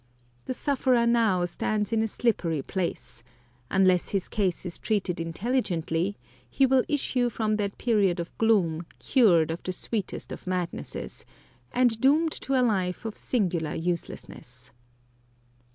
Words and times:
The 0.45 0.55
sufferer 0.55 1.05
now 1.05 1.45
stands 1.45 1.93
in 1.93 2.01
a 2.01 2.07
slippery 2.07 2.63
place; 2.63 3.21
unless 3.69 4.09
his 4.09 4.29
case 4.29 4.65
is 4.65 4.79
treated 4.79 5.21
intelligently 5.21 6.17
he 6.49 6.65
will 6.65 6.81
issue 6.87 7.29
from 7.29 7.57
that 7.57 7.77
period 7.77 8.19
of 8.19 8.35
gloom 8.39 8.87
cured 8.97 9.51
of 9.51 9.61
the 9.61 9.71
sweetest 9.71 10.31
of 10.31 10.47
madnesses, 10.47 11.23
and 11.71 12.01
doomed 12.01 12.31
to 12.31 12.59
a 12.59 12.65
life 12.65 13.05
of 13.05 13.15
singular 13.15 13.75
uselessness. 13.75 14.71